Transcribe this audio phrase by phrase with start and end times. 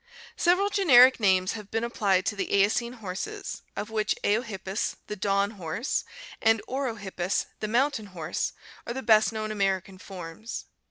[0.35, 5.51] —Several generic names have been applied to the Eocene horses of which Eohippus, the dawn
[5.51, 6.05] horse,
[6.41, 8.53] and Orohippus, the mountain horse,
[8.87, 10.65] are the best known American forms.